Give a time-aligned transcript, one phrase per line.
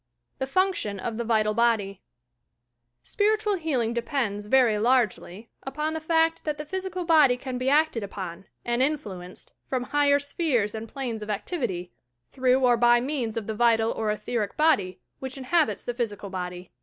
[0.39, 2.01] THE FUNCTION OP THE VITAL BODY
[3.03, 8.01] Spiritual healing depends, very largely, upon the fact that the physical body can be acted
[8.01, 11.91] upon, and influenced, from higher spheres and planes of activity,
[12.31, 16.71] through or by means of the vital or etheric body, which inhabits the physical body.